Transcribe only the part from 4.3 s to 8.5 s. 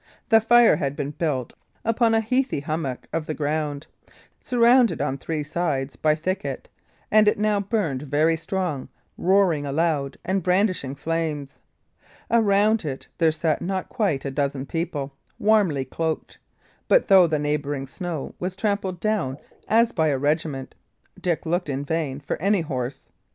surrounded on three sides by thicket, and it now burned very